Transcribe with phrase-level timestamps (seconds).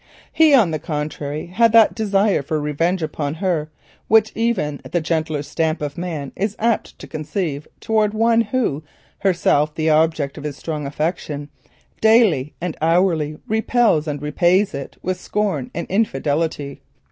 [0.33, 3.69] He, on the contrary, had that desire for revenge upon her
[4.07, 8.83] which even the gentler stamp of man is apt to conceive towards one who,
[9.19, 11.49] herself the object of his strong affection,
[12.01, 16.81] daily and hourly repels and repays it with scorn and infidelity.